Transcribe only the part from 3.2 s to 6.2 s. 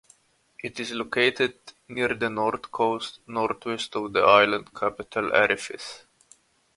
northwest of the island capital Arrecife.